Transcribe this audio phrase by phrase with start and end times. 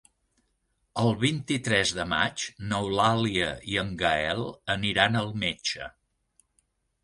[1.03, 4.45] El vint-i-tres de maig n'Eulàlia i en Gaël
[4.79, 5.95] aniran al metge.